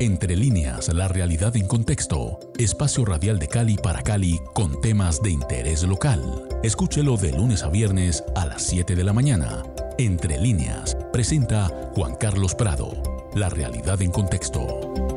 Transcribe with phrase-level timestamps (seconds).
[0.00, 2.38] Entre líneas, la realidad en contexto.
[2.56, 6.46] Espacio radial de Cali para Cali con temas de interés local.
[6.62, 9.64] Escúchelo de lunes a viernes a las 7 de la mañana.
[9.98, 12.92] Entre líneas, presenta Juan Carlos Prado.
[13.34, 15.07] La realidad en contexto.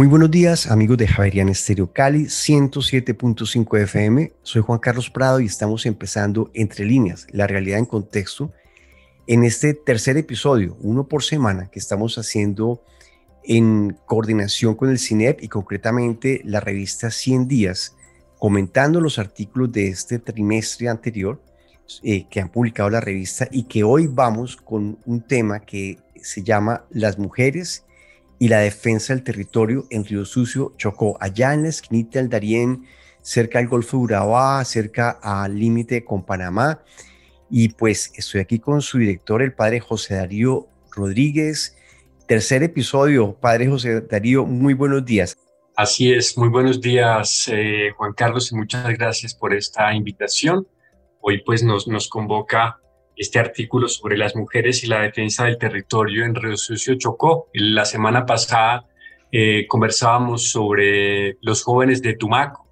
[0.00, 4.32] Muy buenos días, amigos de Javerian Estéreo Cali 107.5 FM.
[4.42, 8.50] Soy Juan Carlos Prado y estamos empezando Entre líneas, la realidad en contexto,
[9.26, 12.82] en este tercer episodio, uno por semana, que estamos haciendo
[13.44, 17.94] en coordinación con el CINEP y concretamente la revista 100 días,
[18.38, 21.42] comentando los artículos de este trimestre anterior
[22.02, 26.42] eh, que han publicado la revista y que hoy vamos con un tema que se
[26.42, 27.84] llama Las mujeres
[28.40, 32.86] y la defensa del territorio en Río Sucio, Chocó, allá en la esquinita del Darién,
[33.20, 36.82] cerca del Golfo de Urabá, cerca al límite con Panamá.
[37.50, 41.76] Y pues estoy aquí con su director, el padre José Darío Rodríguez.
[42.26, 45.36] Tercer episodio, padre José Darío, muy buenos días.
[45.76, 50.66] Así es, muy buenos días, eh, Juan Carlos, y muchas gracias por esta invitación.
[51.20, 52.80] Hoy pues nos, nos convoca
[53.20, 57.48] este artículo sobre las mujeres y la defensa del territorio en Río Sucio Chocó.
[57.52, 58.86] La semana pasada
[59.30, 62.66] eh, conversábamos sobre los jóvenes de Tumaco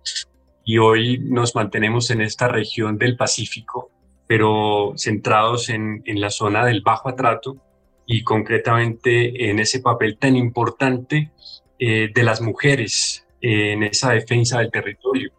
[0.64, 3.90] y hoy nos mantenemos en esta región del Pacífico,
[4.26, 7.58] pero centrados en, en la zona del Bajo Atrato
[8.06, 11.30] y concretamente en ese papel tan importante
[11.78, 15.30] eh, de las mujeres en esa defensa del territorio.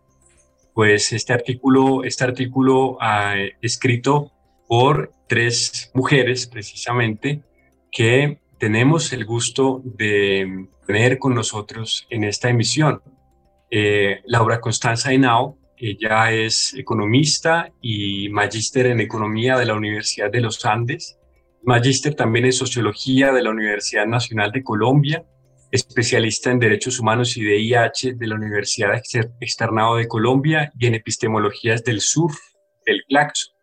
[0.75, 4.33] Pues este artículo, este artículo ah, escrito
[4.69, 7.41] por tres mujeres precisamente
[7.91, 13.01] que tenemos el gusto de tener con nosotros en esta emisión.
[13.71, 20.41] Eh, Laura Constanza Henao, ella es economista y magíster en economía de la Universidad de
[20.41, 21.17] los Andes,
[21.63, 25.25] magíster también en sociología de la Universidad Nacional de Colombia,
[25.71, 29.01] especialista en derechos humanos y de IH de la Universidad
[29.41, 32.31] Externado de Colombia y en epistemologías del sur
[32.85, 33.58] del Claxo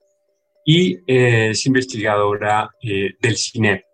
[0.69, 3.85] y eh, es investigadora eh, del CINEP.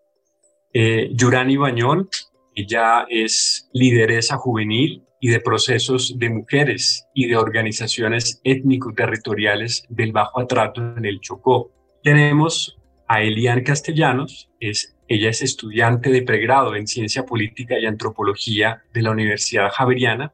[0.73, 2.09] Eh, Yurani Bañón,
[2.55, 10.41] ella es lideresa juvenil y de procesos de mujeres y de organizaciones étnico-territoriales del Bajo
[10.41, 11.71] Atrato en el Chocó.
[12.03, 18.83] Tenemos a Elian Castellanos, es, ella es estudiante de pregrado en Ciencia Política y Antropología
[18.95, 20.33] de la Universidad Javeriana,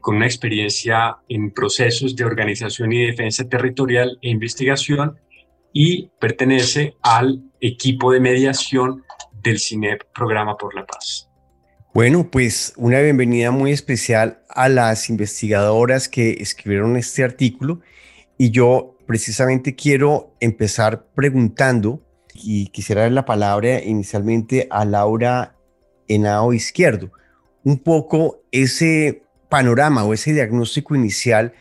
[0.00, 5.18] con una experiencia en procesos de organización y defensa territorial e investigación
[5.74, 9.02] y pertenece al equipo de mediación
[9.42, 11.28] del CINEP Programa por la Paz.
[11.92, 17.80] Bueno, pues una bienvenida muy especial a las investigadoras que escribieron este artículo
[18.38, 22.02] y yo precisamente quiero empezar preguntando
[22.32, 25.56] y quisiera dar la palabra inicialmente a Laura
[26.08, 27.10] Henao Izquierdo,
[27.64, 31.52] un poco ese panorama o ese diagnóstico inicial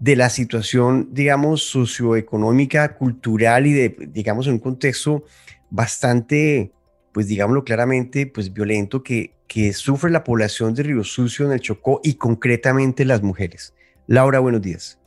[0.00, 5.24] de la situación, digamos, socioeconómica, cultural y de, digamos, en un contexto
[5.68, 6.72] bastante,
[7.12, 11.60] pues digámoslo claramente, pues violento que, que sufre la población de Río Sucio en el
[11.60, 13.74] Chocó y concretamente las mujeres.
[14.06, 14.98] Laura, buenos días.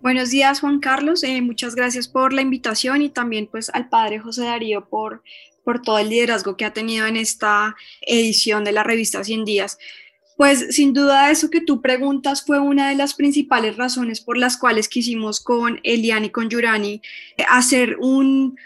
[0.00, 1.22] Buenos días, Juan Carlos.
[1.22, 5.22] Eh, muchas gracias por la invitación y también pues al padre José Darío por,
[5.64, 9.78] por todo el liderazgo que ha tenido en esta edición de la revista 100 días.
[10.36, 14.58] Pues sin duda eso que tú preguntas fue una de las principales razones por las
[14.58, 17.00] cuales quisimos con Elian y con Yurani
[17.38, 18.56] eh, hacer un,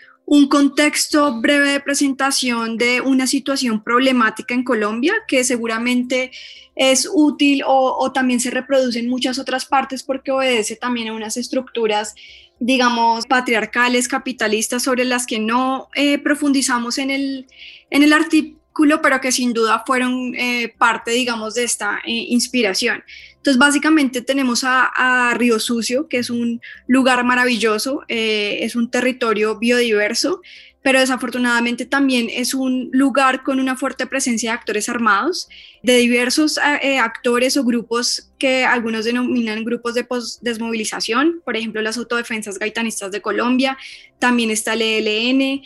[0.49, 6.31] contexto breve de presentación de una situación problemática en Colombia que seguramente
[6.77, 11.37] es útil o, también se reproduce en muchas otras partes porque obedece también a unas
[11.37, 12.15] estructuras
[12.63, 17.47] digamos, patriarcales, capitalistas, sobre las que no eh, profundizamos en el,
[17.89, 18.60] en el artículo
[19.03, 23.03] pero que sin duda fueron eh, parte, digamos, de esta eh, inspiración.
[23.37, 29.59] Entonces, básicamente tenemos a, Río Sucio, que es un lugar maravilloso, eh, es un territorio
[29.59, 30.41] biodiverso,
[30.83, 35.47] pero desafortunadamente también es un lugar con una fuerte presencia de actores armados,
[35.83, 40.07] de diversos actores o grupos que algunos denominan grupos de
[40.41, 43.77] desmovilización, por ejemplo, las autodefensas gaitanistas de Colombia,
[44.19, 45.63] también está el ELN,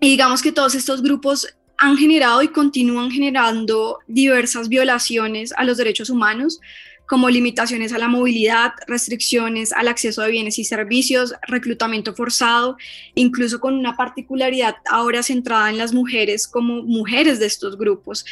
[0.00, 5.76] y digamos que todos estos grupos han generado y continúan generando diversas violaciones a los
[5.76, 6.60] derechos humanos,
[7.06, 12.76] como limitaciones a la movilidad, restricciones al acceso de bienes y servicios, reclutamiento forzado,
[13.14, 18.24] incluso con una particularidad ahora centrada en las mujeres como mujeres de estos grupos.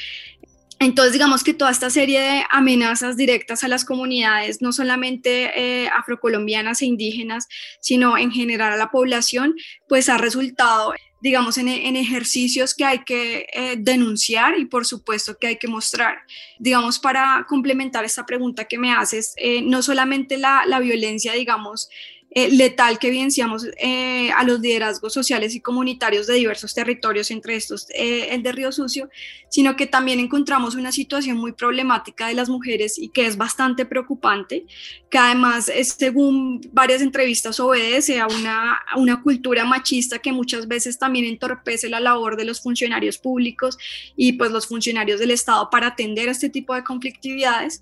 [0.80, 5.52] Entonces, digamos que toda esta serie de amenazas directas a las comunidades, no solamente
[5.84, 7.46] eh, afrocolombianas e indígenas,
[7.80, 9.54] sino en general a la población,
[9.88, 10.92] pues ha resultado,
[11.24, 16.18] digamos, en, ejercicios que hay que eh, denunciar y por supuesto que hay que mostrar.
[16.58, 21.88] Digamos, para complementar esta pregunta que me haces, eh, no solamente la, la violencia, digamos,
[22.36, 27.54] eh, letal que evidenciamos eh, a los liderazgos sociales y comunitarios de diversos territorios, entre
[27.54, 29.08] estos eh, el de Río Sucio,
[29.48, 33.84] sino que también encontramos una situación muy problemática de las mujeres y que es bastante
[33.84, 34.66] preocupante,
[35.08, 40.98] que además, según varias entrevistas, obedece a una, a una cultura machista que muchas veces
[40.98, 43.78] también entorpece la labor de los funcionarios públicos
[44.16, 47.80] y pues los funcionarios del Estado para atender a este tipo de conflictividades.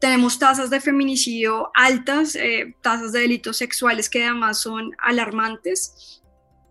[0.00, 6.22] Tenemos tasas de feminicidio altas, eh, tasas de delitos sexuales que además son alarmantes.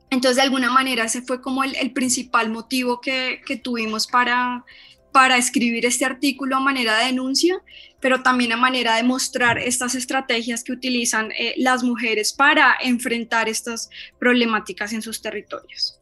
[0.09, 4.63] Entonces, de alguna manera, ese fue como el, principal motivo que, tuvimos para,
[5.11, 7.59] para escribir este artículo a manera de denuncia,
[7.99, 13.49] pero también a manera de mostrar estas estrategias que utilizan eh, las mujeres para enfrentar
[13.49, 13.89] estas
[14.19, 15.99] problemáticas en sus territorios.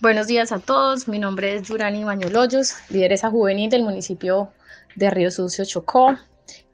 [0.00, 4.52] Buenos días a todos, mi nombre es Durani Bañolollos, lideresa juvenil del municipio
[4.98, 6.16] de Río Sucio Chocó.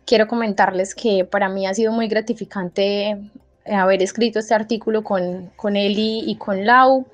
[0.07, 3.31] Quiero comentarles que para mí ha sido muy gratificante
[3.67, 7.07] haber escrito este artículo con, con Eli y con Lau,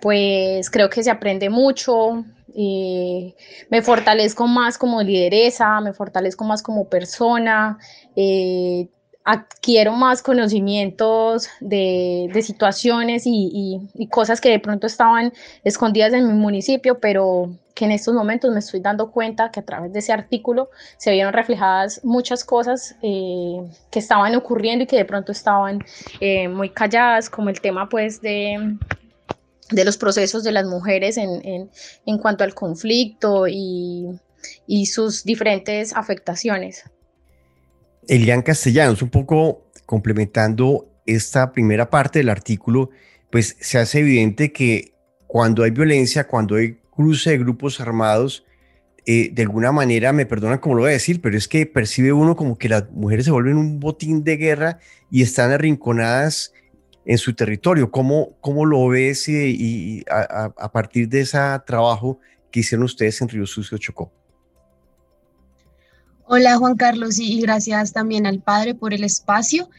[0.00, 2.24] pues creo que se aprende mucho,
[2.54, 7.78] me fortalezco más como lideresa, me fortalezco más como persona,
[8.16, 8.88] eh,
[9.28, 15.34] adquiero más conocimientos de, de situaciones y, y, cosas que de pronto estaban
[15.64, 19.66] escondidas en mi municipio, pero que en estos momentos me estoy dando cuenta que a
[19.66, 24.96] través de ese artículo se vieron reflejadas muchas cosas eh, que estaban ocurriendo y que
[24.96, 25.84] de pronto estaban
[26.20, 28.78] eh, muy calladas, como el tema pues de,
[29.70, 31.70] de los procesos de las mujeres en, en,
[32.06, 34.06] en cuanto al conflicto y,
[34.66, 36.84] y sus diferentes afectaciones.
[38.08, 42.90] Elian Castellanos, un poco complementando esta primera parte del artículo,
[43.30, 44.94] pues se hace evidente que
[45.26, 48.44] cuando hay violencia, cuando hay cruce de grupos armados,
[49.06, 52.12] eh, de alguna manera, me perdonan como lo voy a decir, pero es que percibe
[52.12, 54.78] uno como que las mujeres se vuelven un botín de guerra
[55.10, 56.52] y están arrinconadas
[57.04, 57.90] en su territorio.
[57.90, 62.20] ¿Cómo, cómo lo ves y, a, a, partir de ese trabajo
[62.50, 64.12] que hicieron ustedes en Río Sucio Chocó?
[66.30, 69.70] Hola Juan Carlos y gracias también al padre por el espacio.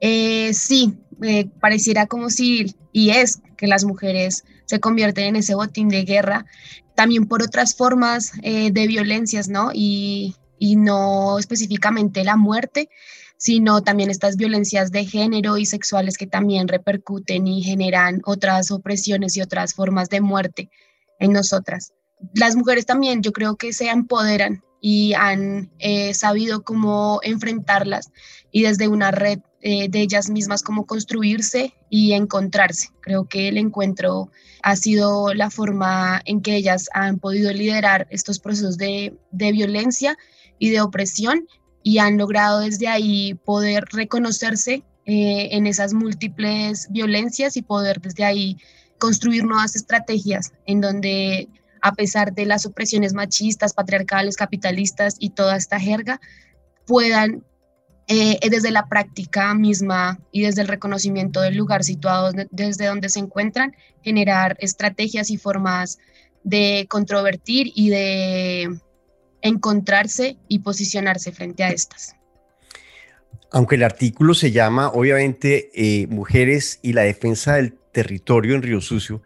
[0.00, 5.56] Eh, sí, eh, pareciera como si, y es, que las mujeres se convierten en ese
[5.56, 6.46] botín de guerra,
[6.94, 9.70] también por otras formas eh, de violencias, ¿no?
[9.74, 12.88] Y, y no específicamente la muerte,
[13.36, 19.36] sino también estas violencias de género y sexuales que también repercuten y generan otras opresiones
[19.36, 20.70] y otras formas de muerte
[21.18, 21.94] en nosotras.
[22.32, 28.10] Las mujeres también yo creo que se empoderan y han eh, sabido cómo enfrentarlas
[28.50, 32.90] y desde una red eh, de ellas mismas cómo construirse y encontrarse.
[33.00, 34.30] Creo que el encuentro
[34.62, 40.16] ha sido la forma en que ellas han podido liderar estos procesos de, de violencia
[40.58, 41.46] y de opresión
[41.82, 48.24] y han logrado desde ahí poder reconocerse eh, en esas múltiples violencias y poder desde
[48.24, 48.56] ahí
[48.98, 51.48] construir nuevas estrategias en donde
[51.82, 56.20] a pesar de las opresiones machistas, patriarcales, capitalistas y toda esta jerga,
[56.86, 57.44] puedan
[58.08, 63.18] eh, desde la práctica misma y desde el reconocimiento del lugar situado desde donde se
[63.18, 65.98] encuentran, generar estrategias y formas
[66.44, 68.78] de controvertir y de
[69.42, 72.14] encontrarse y posicionarse frente a estas.
[73.50, 78.80] Aunque el artículo se llama, obviamente, eh, Mujeres y la defensa del territorio en Río
[78.80, 79.22] Sucio,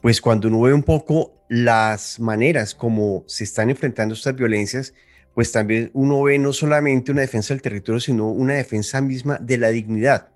[0.00, 4.92] pues cuando uno ve un poco las maneras como se están enfrentando estas violencias,
[5.34, 9.58] pues también uno ve no solamente una defensa del territorio, sino una defensa misma de
[9.58, 10.30] la dignidad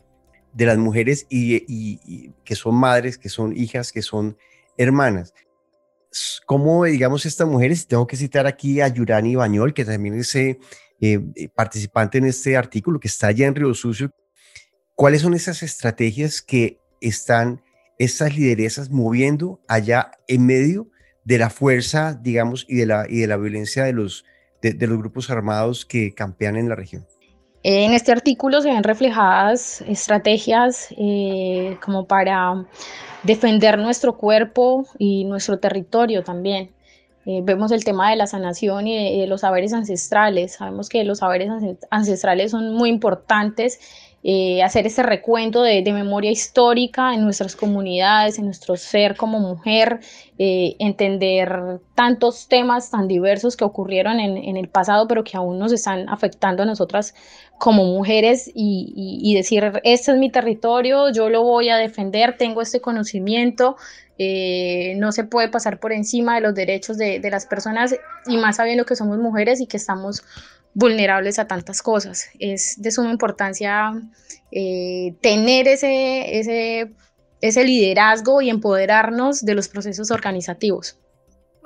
[0.53, 4.37] de las mujeres y, que son madres, que son hijas, que son
[4.77, 5.35] hermanas.
[6.47, 7.89] ¿Cómo, digamos, estas mujeres?
[7.89, 10.61] Tengo que citar aquí a Yurani Bañol, que también es eh,
[11.01, 14.13] eh, participante en este artículo, que está allá en Río Sucio.
[14.95, 17.61] ¿Cuáles son esas estrategias que están
[17.99, 20.89] estas lideresas moviendo allá en medio
[21.29, 24.25] de la fuerza, digamos, y de la, y de la violencia de los,
[24.63, 27.07] de, los grupos armados que campean en la región.
[27.63, 32.65] En este artículo se ven reflejadas estrategias eh, como para
[33.25, 36.71] defender nuestro cuerpo y nuestro territorio también.
[37.27, 40.55] Eh, vemos el tema de la sanación y los saberes ancestrales.
[40.55, 41.51] Sabemos que los saberes
[41.91, 43.81] ancestrales son muy importantes
[44.25, 50.01] eh, hacer ese recuento de, memoria histórica en nuestras comunidades, en nuestro ser como mujer,
[50.39, 55.73] eh, entender tantos temas tan diversos que ocurrieron en, el pasado, pero que aún nos
[55.73, 57.15] están afectando a nosotras
[57.59, 62.81] como mujeres y, decir, este es mi territorio, yo lo voy a defender, tengo este
[62.81, 63.77] conocimiento,
[64.19, 67.95] eh, no se puede pasar por encima de los derechos de, de, las personas
[68.27, 70.25] y más sabiendo que somos mujeres y que estamos
[70.75, 72.27] vulnerables a tantas cosas.
[72.39, 73.93] Es de suma importancia
[74.53, 76.93] eh, tener ese, ese,
[77.41, 80.99] ese liderazgo y empoderarnos de los procesos organizativos.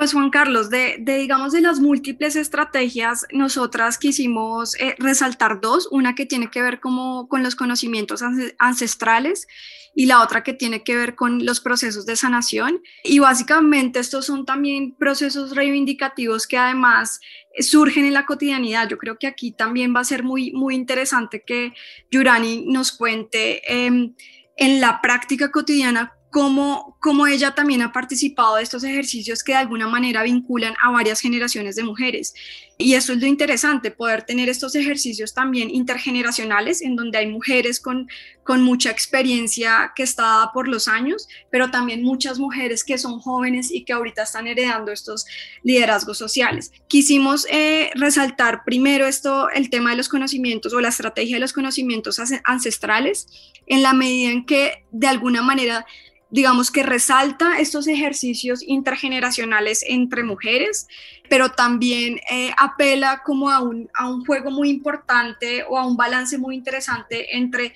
[0.03, 6.17] Pues Juan Carlos, de, digamos de las múltiples estrategias, nosotras quisimos eh, resaltar dos, una
[6.17, 8.21] que tiene que ver como con los conocimientos
[8.59, 9.47] ancestrales
[9.95, 12.83] y la otra que tiene que ver con los procesos de sanación.
[13.05, 17.21] Y básicamente estos son también procesos reivindicativos que además
[17.61, 18.89] surgen en la cotidianidad.
[18.89, 21.75] Yo creo que aquí también va a ser muy, muy interesante que
[22.11, 24.17] Yurani nos cuente em,
[24.57, 29.59] en la práctica cotidiana cómo, cómo ella también ha participado de estos ejercicios que de
[29.59, 32.33] alguna manera vinculan a varias generaciones de mujeres.
[32.79, 37.81] Y eso es lo interesante, poder tener estos ejercicios también intergeneracionales, en donde hay mujeres
[37.81, 38.09] con,
[38.45, 43.21] con mucha experiencia que está dada por los años, pero también muchas mujeres que son
[43.21, 45.27] jóvenes y que ahorita están heredando estos
[45.63, 46.73] liderazgos sociales.
[46.89, 51.53] Quisimos eh, resaltar primero esto, el tema de los conocimientos o la estrategia de los
[51.53, 53.27] conocimientos ancestrales,
[53.67, 55.87] en la medida en que de alguna manera
[56.33, 60.89] digamos que resalta estos ejercicios intergeneracionales entre mujeres,
[61.29, 65.95] pero también eh, apela como a un, a un juego muy importante o a un
[65.95, 67.75] balance muy interesante entre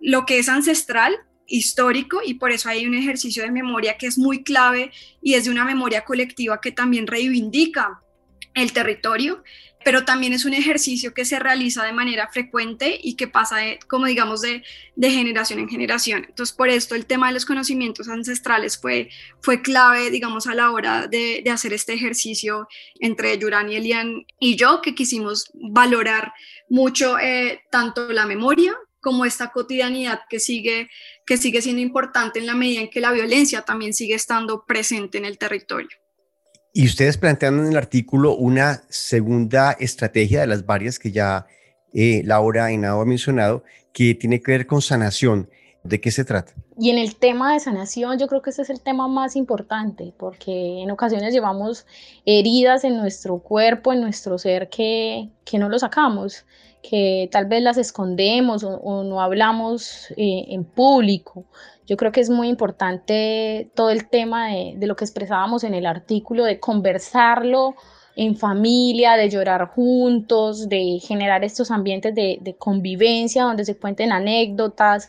[0.00, 4.16] lo que es ancestral, histórico, y por eso hay un ejercicio de memoria que es
[4.16, 8.00] muy clave y es de una memoria colectiva que también reivindica
[8.54, 9.42] el territorio
[9.88, 14.04] pero también es un ejercicio que se realiza de manera frecuente y que pasa, como
[14.04, 14.62] digamos, de,
[15.00, 16.26] generación en generación.
[16.28, 19.08] Entonces, por esto el tema de los conocimientos ancestrales fue,
[19.40, 22.68] fue clave, digamos, a la hora de, hacer este ejercicio
[23.00, 26.34] entre Yuran y Elian y yo, que quisimos valorar
[26.68, 30.90] mucho eh, tanto la memoria como esta cotidianidad que sigue,
[31.24, 35.16] que sigue siendo importante en la medida en que la violencia también sigue estando presente
[35.16, 35.96] en el territorio.
[36.72, 41.46] Y ustedes plantean en el artículo una segunda estrategia de las varias que ya
[41.92, 45.48] eh, Laura Henao ha mencionado, que tiene que ver con sanación.
[45.84, 46.52] ¿De qué se trata?
[46.76, 50.12] Y en el tema de sanación, yo creo que ese es el tema más importante,
[50.18, 51.86] porque en ocasiones llevamos
[52.26, 56.44] heridas en nuestro cuerpo, en nuestro ser, que, que no lo sacamos,
[56.82, 61.44] que tal vez las escondemos o, no hablamos eh, en público.
[61.86, 65.86] Yo creo que es muy importante todo el tema de, lo que expresábamos en el
[65.86, 67.74] artículo, de conversarlo
[68.14, 75.08] en familia, de llorar juntos, de generar estos ambientes de, convivencia donde se cuenten anécdotas,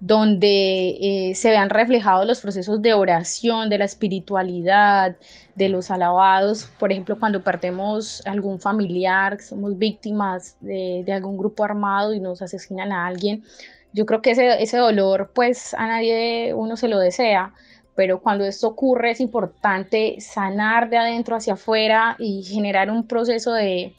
[0.00, 5.16] donde eh, se vean reflejados los procesos de oración, de la espiritualidad,
[5.54, 6.68] de los alabados.
[6.78, 12.42] Por ejemplo, cuando perdemos algún familiar, somos víctimas de, de algún grupo armado y nos
[12.42, 13.42] asesinan a alguien,
[13.96, 17.54] yo creo que ese, ese dolor, pues a nadie uno se lo desea,
[17.94, 23.54] pero cuando esto ocurre es importante sanar de adentro hacia afuera y generar un proceso
[23.54, 23.94] de,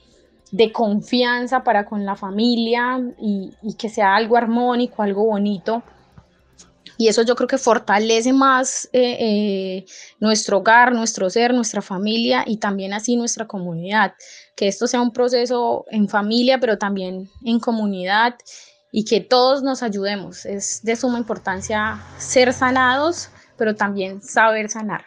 [0.51, 5.84] de confianza para con la familia y, que sea algo armónico, algo bonito.
[7.00, 9.86] Y eso yo creo que fortalece más eh, eh,
[10.20, 14.13] nuestro hogar, nuestro ser, nuestra familia y también así nuestra comunidad.
[14.56, 18.36] Que esto sea un proceso en familia, pero también en comunidad
[18.92, 20.46] y que todos nos ayudemos.
[20.46, 25.06] Es de suma importancia ser sanados, pero también saber sanar.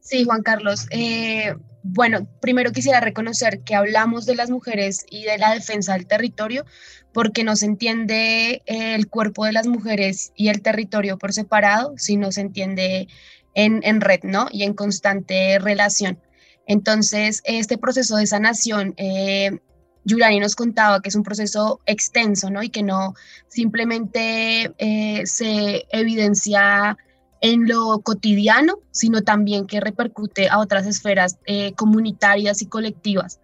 [0.00, 0.86] Sí, Juan Carlos.
[0.92, 1.52] Eh,
[1.88, 6.64] bueno, primero quisiera reconocer que hablamos de las mujeres y de la defensa del territorio
[7.12, 11.94] porque no se entiende eh, el cuerpo de las mujeres y el territorio por separado,
[11.96, 13.08] sino se entiende
[13.54, 14.48] en, en red, ¿no?
[14.50, 16.18] Y en constante relación.
[16.66, 19.58] Entonces, este proceso de sanación eh,
[20.04, 22.62] Yurani nos contaba que es un proceso extenso, ¿no?
[22.62, 23.14] Y que no
[23.48, 26.96] simplemente eh, se evidencia
[27.40, 33.40] en lo cotidiano, sino también que repercute a otras esferas eh, comunitarias y colectivas.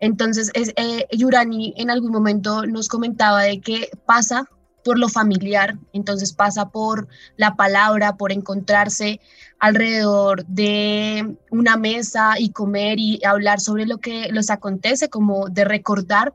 [0.00, 4.48] Entonces, es, eh, Yurani en algún momento nos comentaba de que pasa
[4.84, 9.20] por lo familiar, entonces pasa por la palabra, por encontrarse
[9.58, 15.64] alrededor de una mesa y comer y hablar sobre lo que les acontece, como de
[15.64, 16.34] recordar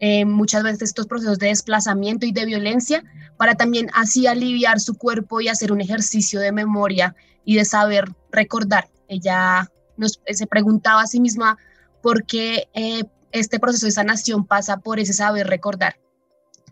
[0.00, 3.04] eh, muchas veces estos procesos de desplazamiento y de violencia,
[3.42, 8.04] para también así aliviar su cuerpo y hacer un ejercicio de memoria y de saber
[8.30, 8.88] recordar.
[9.08, 11.58] Ella nos, se preguntaba a sí misma
[12.04, 15.96] por qué eh, este proceso de sanación pasa por ese saber recordar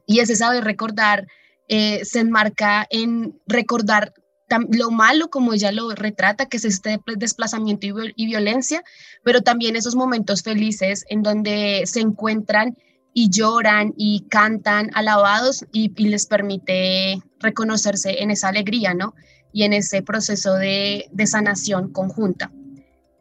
[0.07, 1.27] Y ese saber recordar
[1.67, 4.15] eh, se enmarca en recordar
[4.71, 8.85] lo malo como ella lo retrata, que es este desplazamiento y, violencia,
[9.25, 12.77] pero también esos momentos felices en donde se encuentran
[13.13, 19.15] y lloran y cantan alabados y, les permite reconocerse en esa alegría, ¿no?
[19.53, 22.53] Y en ese proceso de, sanación conjunta.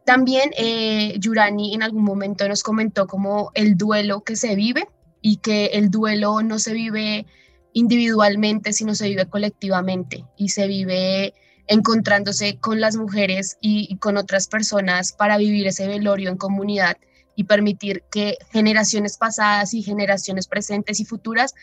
[0.04, 4.88] También eh, Yurani en algún momento nos comentó como el duelo que se vive
[5.20, 7.26] y que el duelo no se vive
[7.72, 11.34] individualmente, sino se vive colectivamente y se vive
[11.66, 16.96] encontrándose con las mujeres y, con otras personas para vivir ese velorio en comunidad
[17.36, 21.54] y permitir que generaciones pasadas y generaciones presentes y futuras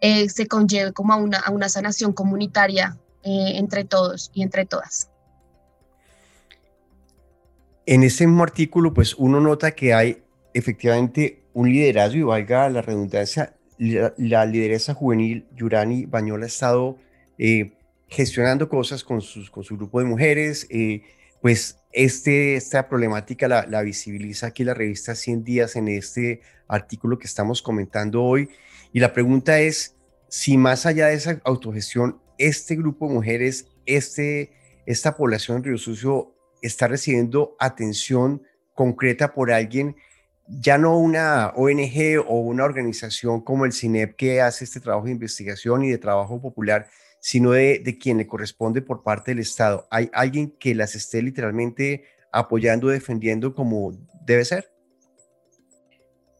[0.00, 4.64] eh, se conlleve como a una, a una sanación comunitaria eh, entre todos y entre
[4.64, 5.10] todas.
[7.84, 10.22] En ese mismo artículo, pues uno nota que hay
[10.54, 16.98] efectivamente un liderazgo y valga la redundancia, la, lideresa juvenil Yurani Bañola ha estado
[17.38, 17.72] eh,
[18.08, 20.68] gestionando cosas con, sus, con su grupo de mujeres.
[21.40, 27.26] Pues este, esta problemática la, visibiliza aquí la revista 100 días en este artículo que
[27.26, 28.50] estamos comentando hoy.
[28.92, 29.96] Y la pregunta es
[30.28, 34.52] si más allá de esa autogestión, este grupo de mujeres, este,
[34.86, 38.42] esta población en Río Sucio está recibiendo atención
[38.74, 39.96] concreta por alguien
[40.48, 45.12] ya no una ONG o una organización como el CINEP que hace este trabajo de
[45.12, 46.88] investigación y de trabajo popular,
[47.20, 49.86] sino de, de quien le corresponde por parte del Estado.
[49.90, 53.92] ¿Hay alguien que las esté literalmente apoyando, defendiendo como
[54.24, 54.70] debe ser?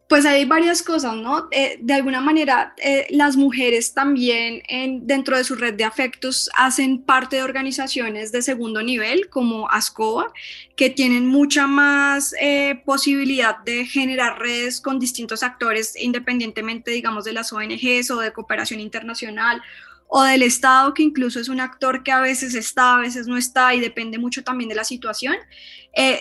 [0.08, 1.48] Pues hay varias cosas, ¿no?
[1.50, 6.48] Eh, de alguna manera, eh, las mujeres también en, dentro de su red de afectos
[6.56, 10.32] hacen parte de organizaciones de segundo nivel, como ASCOA,
[10.76, 17.34] que tienen mucha más eh, posibilidad de generar redes con distintos actores, independientemente, digamos, de
[17.34, 19.60] las ONGs o de cooperación internacional
[20.08, 23.36] o del Estado, que incluso es un actor que a veces está, a veces no
[23.36, 25.36] está y depende mucho también de la situación.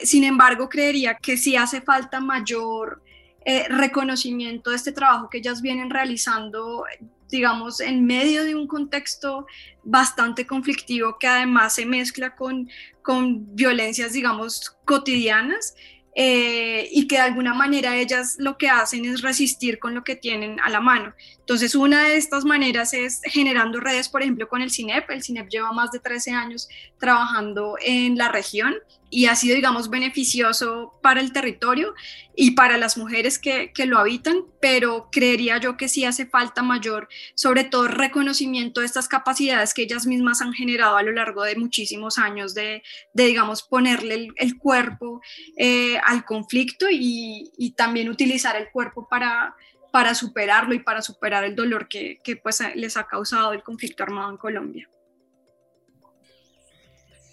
[0.03, 3.01] sin embargo, creería que sí hace falta mayor
[3.49, 6.83] eh, reconocimiento de este trabajo que ellas vienen realizando,
[7.29, 9.47] digamos, en medio de un contexto
[9.85, 12.69] bastante conflictivo que además se mezcla con,
[13.01, 15.75] con violencias, digamos, cotidianas.
[16.19, 20.15] Eh, y que de alguna manera ellas lo que hacen es resistir con lo que
[20.15, 21.13] tienen a la mano.
[21.37, 25.11] Entonces, una de estas maneras es generando redes, por ejemplo, con el CINEP.
[25.11, 28.73] El CINEP lleva más de 13 años trabajando en la región
[29.09, 31.93] y ha sido, digamos, beneficioso para el territorio
[32.35, 36.61] y para las mujeres que, que, lo habitan, pero creería yo que sí hace falta
[36.61, 41.43] mayor, sobre todo, reconocimiento de estas capacidades que ellas mismas han generado a lo largo
[41.43, 45.21] de muchísimos años de, de digamos, ponerle el, cuerpo
[45.57, 49.55] eh, al conflicto y, y, también utilizar el cuerpo para,
[49.91, 54.03] para superarlo y para superar el dolor que, que pues, les ha causado el conflicto
[54.03, 54.89] armado en Colombia.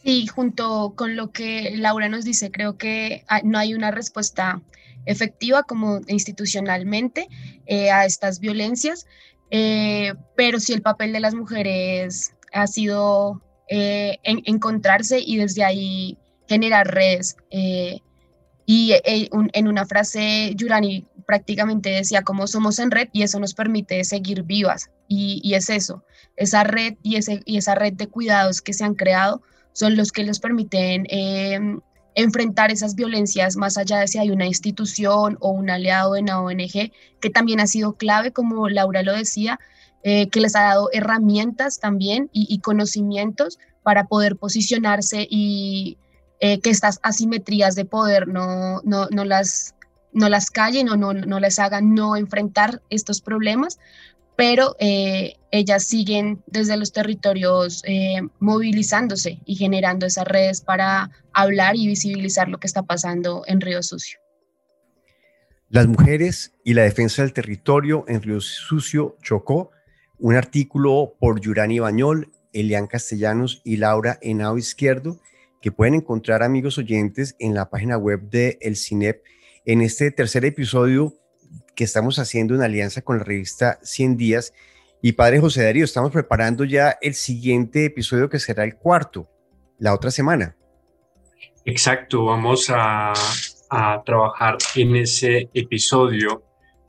[0.04, 4.60] Sí, junto con lo que Laura nos dice, creo que no hay una respuesta
[5.06, 7.26] efectiva como institucionalmente
[7.64, 9.06] eh, a estas violencias,
[9.50, 13.40] eh, pero sí el papel de las mujeres ha sido
[13.70, 17.36] eh, encontrarse y desde ahí generar redes.
[18.66, 24.04] y en una frase, Yurani prácticamente decía como somos en red y eso nos permite
[24.04, 24.90] seguir vivas.
[25.08, 26.04] Y, y es eso,
[26.36, 29.42] esa red y, ese, y esa red de cuidados que se han creado
[29.74, 31.80] son los que les permiten em,
[32.14, 36.40] enfrentar esas violencias más allá de si hay una institución o un aliado en la
[36.40, 39.58] ONG, que también ha sido clave, como Laura lo decía,
[40.04, 45.98] eh, que les ha dado herramientas también y, conocimientos para poder posicionarse y
[46.40, 49.74] eh, que estas asimetrías de poder no, no, no, las,
[50.12, 53.78] no las callen o no, no les hagan no enfrentar estos problemas,
[54.36, 61.76] pero eh, ellas siguen desde los territorios eh, movilizándose y generando esas redes para hablar
[61.76, 64.18] y visibilizar lo que está pasando en Río Sucio.
[65.68, 69.70] Las mujeres y la defensa del territorio en Río Sucio Chocó,
[70.18, 75.18] un artículo por Yurani Bañol, Elian Castellanos y Laura Henao Izquierdo,
[75.60, 79.22] que pueden encontrar amigos oyentes en la página web de El CINEP.
[79.64, 81.14] En este tercer episodio
[81.74, 84.52] que estamos haciendo una alianza con la revista 100 días.
[85.02, 89.28] Y padre José Darío, estamos preparando ya el siguiente episodio que será el cuarto,
[89.78, 90.56] la otra semana.
[91.64, 93.12] Exacto, vamos a,
[94.06, 96.44] trabajar en ese episodio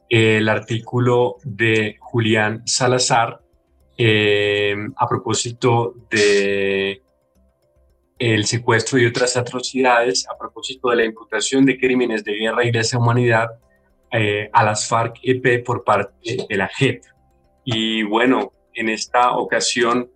[0.07, 3.41] el artículo de Julián Salazar
[3.97, 7.01] eh, a propósito de
[8.19, 12.71] el secuestro y otras atrocidades, a propósito de la imputación de crímenes de guerra y
[12.71, 13.47] lesa humanidad
[14.17, 17.03] eh, a las FARC-EP por parte de la JEP.
[17.63, 20.09] Y bueno, en esta ocasión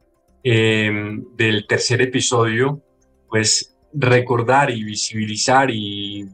[0.43, 2.81] em, del tercer episodio,
[3.27, 6.29] pues recordar y visibilizar y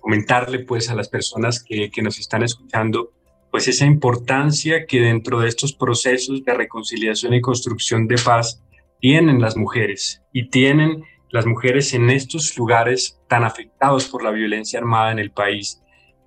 [0.00, 3.10] comentarle pues a las personas que, que nos están escuchando
[3.50, 8.60] pues esa importancia que dentro de estos procesos de reconciliación y construcción de paz
[8.98, 14.80] tienen las mujeres y tienen las mujeres en estos lugares tan afectados por la violencia
[14.80, 15.80] armada en el país.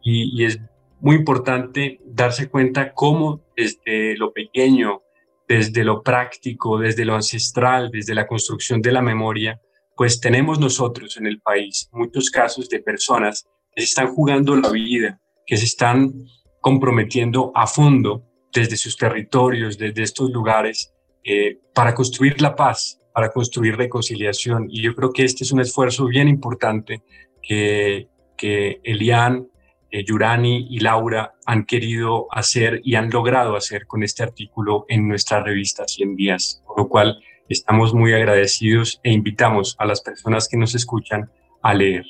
[0.03, 0.59] Y, es
[0.99, 5.01] muy importante darse cuenta cómo desde lo pequeño,
[5.47, 9.61] desde lo práctico, desde lo ancestral, desde la construcción de la memoria,
[9.95, 15.19] pues tenemos nosotros en el país muchos casos de personas que están jugando la vida,
[15.45, 16.13] que se están
[16.61, 23.31] comprometiendo a fondo desde sus territorios, desde estos lugares, eh, para construir la paz, para
[23.31, 24.67] construir reconciliación.
[24.69, 27.01] Y yo creo que este es un esfuerzo bien importante
[27.41, 28.07] que,
[28.37, 29.47] que Elian,
[29.91, 35.07] eh, Yurani y Laura han querido hacer y han logrado hacer con este artículo en
[35.07, 37.19] nuestra revista 100 días, con lo cual
[37.49, 41.29] estamos muy agradecidos e invitamos a las personas que nos escuchan
[41.61, 42.05] a leer.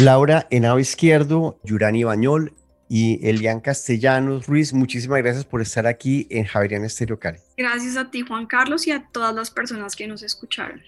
[0.00, 2.54] Laura Henao Izquierdo, Yurani Bañol
[2.88, 7.38] y Elian Castellanos Ruiz, muchísimas gracias por estar aquí en Javerian Estéreo Cali.
[7.56, 10.82] Gracias a ti, Juan Carlos, y a todas las personas que nos escucharon.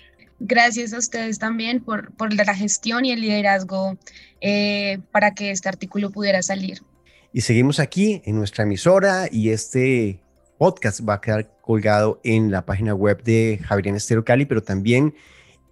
[0.44, 3.96] Gracias a ustedes también por, por la gestión y el liderazgo
[4.40, 6.83] eh, para que este artículo pudiera salir.
[7.33, 10.20] Y seguimos aquí en nuestra emisora y este
[10.59, 15.14] podcast va a quedar colgado en la página web de Javerian Estéreo Cali, pero también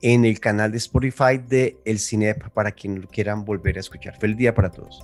[0.02, 4.16] en el canal de Spotify de El Cinep para quienes lo quieran volver a escuchar.
[4.20, 5.02] Feliz día para todos.